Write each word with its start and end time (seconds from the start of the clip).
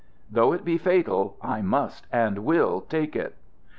"Though 0.31 0.51
it 0.53 0.65
be 0.65 0.79
fatal, 0.79 1.37
I 1.43 1.61
must 1.61 2.07
and 2.11 2.39
will 2.39 2.81
take 2.89 3.15
it." 3.15 3.35